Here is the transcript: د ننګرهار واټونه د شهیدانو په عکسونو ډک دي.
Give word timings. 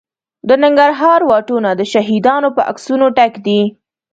د 0.47 0.49
ننګرهار 0.63 1.19
واټونه 1.29 1.69
د 1.75 1.81
شهیدانو 1.91 2.49
په 2.55 2.61
عکسونو 2.69 3.05
ډک 3.17 3.33
دي. 3.45 3.61